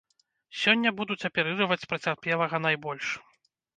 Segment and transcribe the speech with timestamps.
[0.61, 3.07] Сёння будуць аперыраваць пацярпелага найбольш.